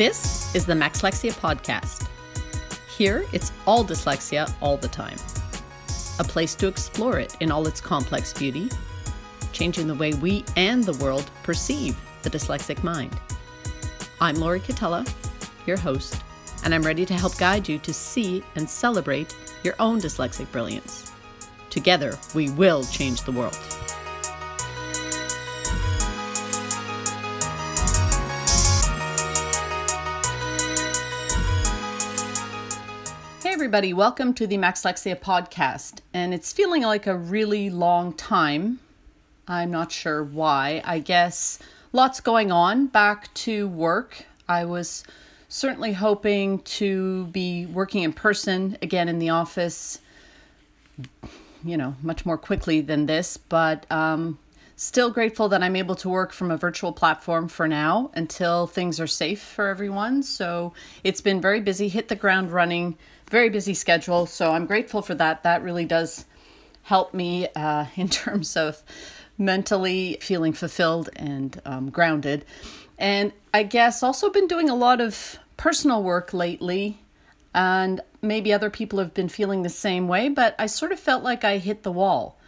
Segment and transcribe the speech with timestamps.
[0.00, 2.08] This is the Maxlexia Podcast.
[2.88, 5.18] Here, it's all dyslexia all the time.
[6.18, 8.70] A place to explore it in all its complex beauty,
[9.52, 13.14] changing the way we and the world perceive the dyslexic mind.
[14.22, 15.06] I'm Lori Catella,
[15.66, 16.22] your host,
[16.64, 21.12] and I'm ready to help guide you to see and celebrate your own dyslexic brilliance.
[21.68, 23.58] Together, we will change the world.
[33.50, 36.02] Hey, everybody, welcome to the Maxlexia podcast.
[36.14, 38.78] And it's feeling like a really long time.
[39.48, 40.80] I'm not sure why.
[40.84, 41.58] I guess
[41.92, 42.86] lots going on.
[42.86, 44.24] Back to work.
[44.48, 45.02] I was
[45.48, 49.98] certainly hoping to be working in person again in the office,
[51.64, 54.38] you know, much more quickly than this, but um,
[54.80, 58.98] still grateful that I'm able to work from a virtual platform for now until things
[58.98, 60.22] are safe for everyone.
[60.22, 60.72] So
[61.04, 62.96] it's been very busy, hit the ground running
[63.30, 64.24] very busy schedule.
[64.24, 65.42] So I'm grateful for that.
[65.42, 66.24] That really does
[66.84, 68.82] help me uh, in terms of
[69.36, 72.46] mentally feeling fulfilled and um, grounded.
[72.98, 77.00] And I guess also been doing a lot of personal work lately.
[77.54, 81.22] And maybe other people have been feeling the same way, but I sort of felt
[81.22, 82.39] like I hit the wall.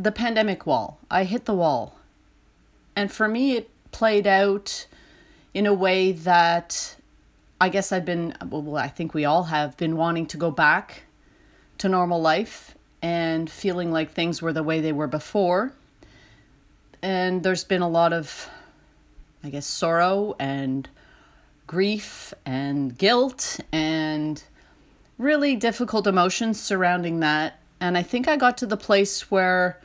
[0.00, 1.00] The pandemic wall.
[1.10, 1.98] I hit the wall.
[2.94, 4.86] And for me, it played out
[5.52, 6.94] in a way that
[7.60, 11.02] I guess I've been, well, I think we all have been wanting to go back
[11.78, 15.72] to normal life and feeling like things were the way they were before.
[17.02, 18.48] And there's been a lot of,
[19.42, 20.88] I guess, sorrow and
[21.66, 24.42] grief and guilt and
[25.18, 27.58] really difficult emotions surrounding that.
[27.80, 29.80] And I think I got to the place where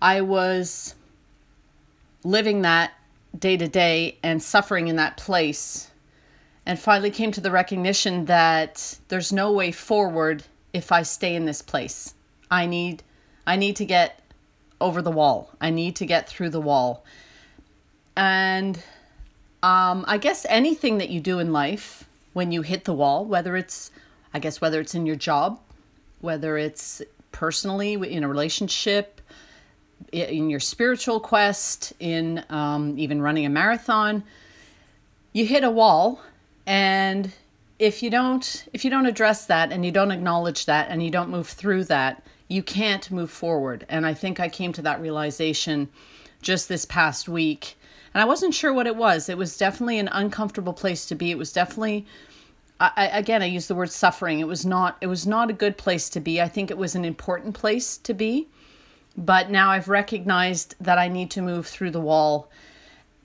[0.00, 0.94] I was
[2.22, 2.92] living that
[3.38, 5.90] day to day and suffering in that place
[6.64, 11.44] and finally came to the recognition that there's no way forward if I stay in
[11.44, 12.14] this place.
[12.50, 13.02] I need
[13.46, 14.20] I need to get
[14.80, 15.52] over the wall.
[15.60, 17.04] I need to get through the wall.
[18.16, 18.82] And
[19.62, 23.56] um, I guess anything that you do in life when you hit the wall, whether
[23.56, 23.90] it's
[24.34, 25.60] I guess whether it's in your job,
[26.20, 29.20] whether it's personally in a relationship,
[30.12, 34.24] in your spiritual quest, in um, even running a marathon,
[35.32, 36.20] you hit a wall
[36.66, 37.32] and
[37.78, 41.10] if you don't if you don't address that and you don't acknowledge that and you
[41.10, 43.84] don't move through that, you can't move forward.
[43.88, 45.88] And I think I came to that realization
[46.40, 47.76] just this past week.
[48.14, 49.28] And I wasn't sure what it was.
[49.28, 51.30] It was definitely an uncomfortable place to be.
[51.30, 52.06] It was definitely
[52.78, 54.40] I, again, I use the word suffering.
[54.40, 54.98] It was not.
[55.00, 56.42] It was not a good place to be.
[56.42, 58.48] I think it was an important place to be,
[59.16, 62.50] but now I've recognized that I need to move through the wall.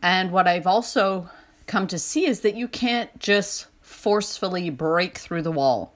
[0.01, 1.29] And what I've also
[1.67, 5.93] come to see is that you can't just forcefully break through the wall.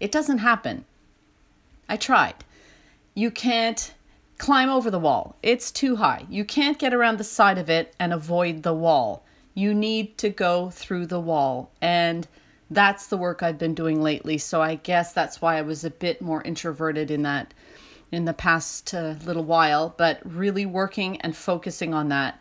[0.00, 0.84] It doesn't happen.
[1.88, 2.44] I tried.
[3.14, 3.92] You can't
[4.38, 6.26] climb over the wall, it's too high.
[6.28, 9.24] You can't get around the side of it and avoid the wall.
[9.54, 11.70] You need to go through the wall.
[11.80, 12.26] And
[12.68, 14.38] that's the work I've been doing lately.
[14.38, 17.54] So I guess that's why I was a bit more introverted in that
[18.12, 22.38] in the past uh, little while, but really working and focusing on that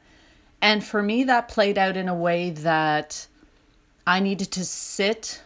[0.61, 3.27] and for me, that played out in a way that
[4.05, 5.41] I needed to sit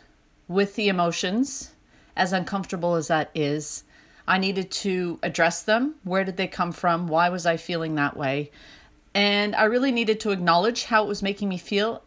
[0.48, 1.72] with the emotions,
[2.16, 3.84] as uncomfortable as that is.
[4.28, 5.96] I needed to address them.
[6.04, 7.08] Where did they come from?
[7.08, 8.52] Why was I feeling that way?
[9.14, 12.04] And I really needed to acknowledge how it was making me feel.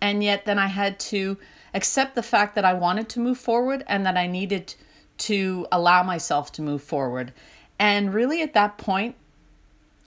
[0.00, 1.36] And yet, then I had to
[1.74, 4.74] accept the fact that I wanted to move forward and that I needed
[5.20, 7.32] to allow myself to move forward.
[7.78, 9.14] And really, at that point,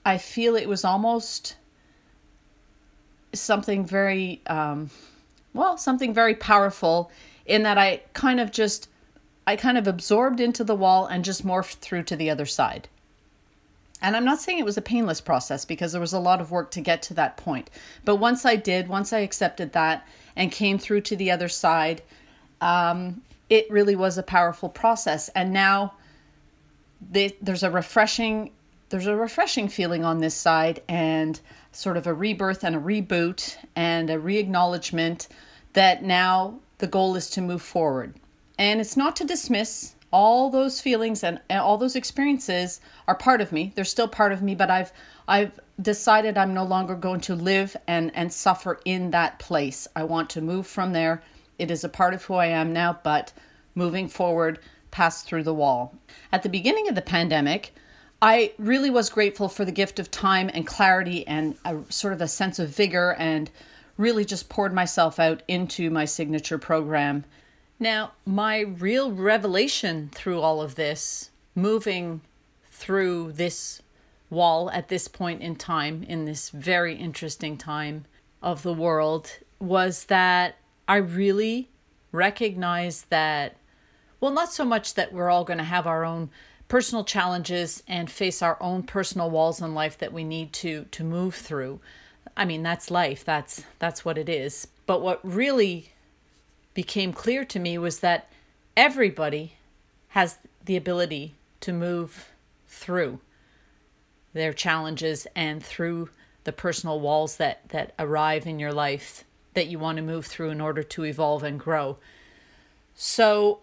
[0.04, 1.56] I feel it was almost
[3.32, 4.90] something very, um,
[5.52, 7.10] well, something very powerful
[7.46, 8.88] in that I kind of just,
[9.46, 12.88] I kind of absorbed into the wall and just morphed through to the other side.
[14.00, 16.50] And I'm not saying it was a painless process because there was a lot of
[16.50, 17.70] work to get to that point.
[18.04, 20.06] But once I did, once I accepted that
[20.36, 22.02] and came through to the other side,
[22.60, 25.28] um, it really was a powerful process.
[25.30, 25.94] And now
[27.10, 28.50] they, there's a refreshing
[28.90, 31.40] there's a refreshing feeling on this side and
[31.72, 35.26] sort of a rebirth and a reboot and a re-acknowledgement
[35.72, 38.14] that now the goal is to move forward.
[38.56, 43.40] And it's not to dismiss all those feelings and, and all those experiences are part
[43.40, 43.72] of me.
[43.74, 44.92] They're still part of me, but I've
[45.26, 49.88] I've decided I'm no longer going to live and and suffer in that place.
[49.96, 51.20] I want to move from there.
[51.58, 53.32] It is a part of who I am now, but
[53.74, 54.58] moving forward
[54.90, 55.94] past through the wall.
[56.32, 57.74] At the beginning of the pandemic,
[58.22, 62.20] I really was grateful for the gift of time and clarity and a sort of
[62.20, 63.50] a sense of vigor and
[63.96, 67.24] really just poured myself out into my signature program.
[67.78, 72.20] Now, my real revelation through all of this, moving
[72.70, 73.82] through this
[74.30, 78.04] wall at this point in time, in this very interesting time
[78.42, 81.70] of the world, was that I really
[82.12, 83.56] recognize that,
[84.20, 86.30] well, not so much that we're all going to have our own
[86.68, 91.04] personal challenges and face our own personal walls in life that we need to to
[91.04, 91.80] move through.
[92.36, 93.24] I mean, that's life.
[93.24, 94.66] That's that's what it is.
[94.86, 95.92] But what really
[96.72, 98.30] became clear to me was that
[98.76, 99.54] everybody
[100.08, 102.30] has the ability to move
[102.66, 103.20] through
[104.32, 106.10] their challenges and through
[106.44, 110.50] the personal walls that that arrive in your life that you want to move through
[110.50, 111.98] in order to evolve and grow.
[112.94, 113.60] So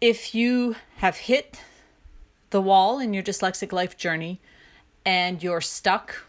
[0.00, 1.60] if you have hit
[2.50, 4.40] the wall in your dyslexic life journey
[5.04, 6.24] and you're stuck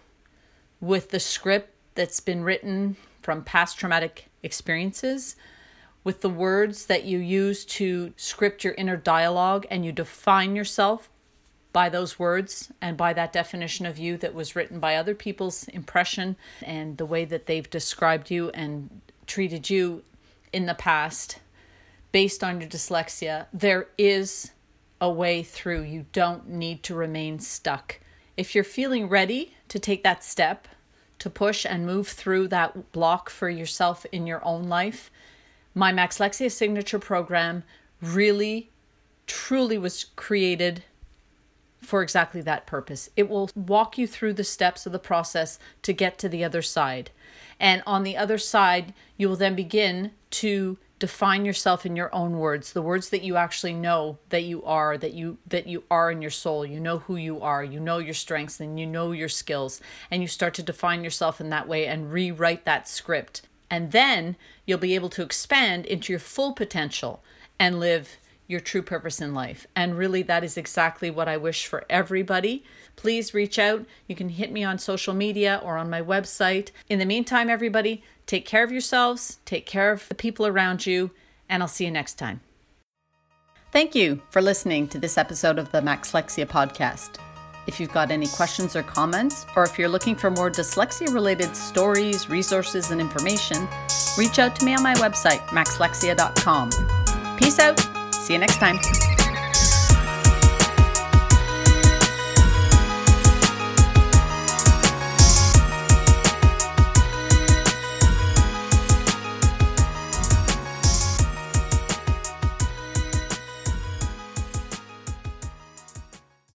[0.81, 5.35] with the script that's been written from past traumatic experiences,
[6.03, 11.09] with the words that you use to script your inner dialogue, and you define yourself
[11.75, 15.67] by those words and by that definition of you that was written by other people's
[15.67, 20.01] impression and the way that they've described you and treated you
[20.53, 21.39] in the past
[22.13, 24.51] based on your dyslexia, there is
[25.01, 25.81] a way through.
[25.81, 27.99] You don't need to remain stuck.
[28.37, 30.69] If you're feeling ready to take that step,
[31.19, 35.11] to push and move through that block for yourself in your own life,
[35.73, 37.63] my Maxlexia signature program
[38.01, 38.69] really,
[39.27, 40.85] truly was created
[41.85, 43.09] for exactly that purpose.
[43.15, 46.61] It will walk you through the steps of the process to get to the other
[46.61, 47.11] side.
[47.59, 52.39] And on the other side, you will then begin to define yourself in your own
[52.39, 56.09] words the words that you actually know that you are that you that you are
[56.09, 59.11] in your soul you know who you are you know your strengths and you know
[59.11, 63.41] your skills and you start to define yourself in that way and rewrite that script
[63.69, 67.21] and then you'll be able to expand into your full potential
[67.59, 68.17] and live
[68.47, 69.65] your true purpose in life.
[69.75, 72.63] And really, that is exactly what I wish for everybody.
[72.95, 73.85] Please reach out.
[74.07, 76.71] You can hit me on social media or on my website.
[76.89, 81.11] In the meantime, everybody, take care of yourselves, take care of the people around you,
[81.49, 82.41] and I'll see you next time.
[83.71, 87.19] Thank you for listening to this episode of the Maxlexia podcast.
[87.67, 91.55] If you've got any questions or comments, or if you're looking for more dyslexia related
[91.55, 93.67] stories, resources, and information,
[94.17, 96.69] reach out to me on my website, maxlexia.com.
[97.37, 97.94] Peace out.
[98.25, 99.14] See you next time.